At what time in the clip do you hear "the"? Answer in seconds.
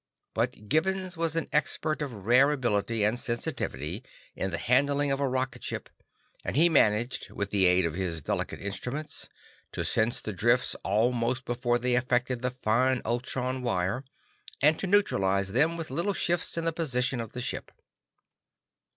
4.49-4.57, 7.51-7.67, 10.19-10.33, 12.41-12.49, 16.65-16.73, 17.33-17.39